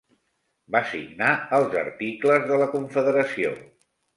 Va 0.75 0.81
signar 0.93 1.27
els 1.57 1.77
Articles 1.83 2.49
de 2.53 2.61
la 2.63 2.71
Confederació. 2.75 3.57